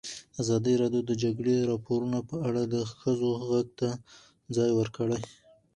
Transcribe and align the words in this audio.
ازادي 0.41 0.73
راډیو 0.81 1.01
د 1.03 1.07
د 1.09 1.11
جګړې 1.23 1.55
راپورونه 1.71 2.19
په 2.29 2.35
اړه 2.47 2.61
د 2.73 2.75
ښځو 2.99 3.29
غږ 3.49 3.67
ته 3.79 3.89
ځای 4.55 4.69
ورکړی. 4.79 5.21